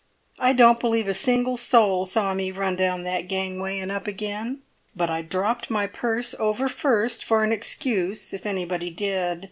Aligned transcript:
I 0.39 0.53
don't 0.53 0.79
believe 0.79 1.07
a 1.07 1.13
single 1.13 1.55
soul 1.57 2.05
saw 2.05 2.33
me 2.33 2.49
run 2.49 2.75
down 2.75 3.03
that 3.03 3.27
gangway 3.27 3.77
and 3.77 3.91
up 3.91 4.07
again; 4.07 4.63
but 4.95 5.11
I 5.11 5.21
dropped 5.21 5.69
my 5.69 5.85
purse 5.85 6.33
over 6.39 6.67
first 6.67 7.23
for 7.23 7.43
an 7.43 7.51
excuse 7.51 8.33
if 8.33 8.47
anybody 8.47 8.89
did. 8.89 9.39